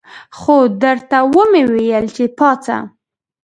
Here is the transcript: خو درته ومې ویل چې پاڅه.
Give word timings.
خو 0.37 0.55
درته 0.81 1.19
ومې 1.33 1.63
ویل 1.73 2.05
چې 2.15 2.25
پاڅه. 2.37 2.77